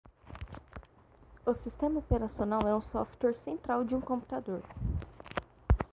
[0.01, 0.85] Operating
[1.45, 4.63] System (Sistema Operacional) é o software central de um computador.